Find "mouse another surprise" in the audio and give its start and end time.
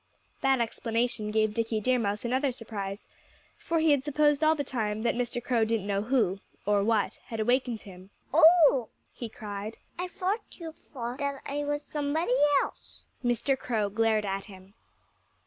1.99-3.05